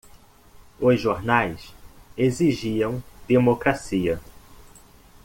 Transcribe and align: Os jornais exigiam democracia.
Os 0.79 0.99
jornais 0.99 1.75
exigiam 2.17 3.03
democracia. 3.27 4.19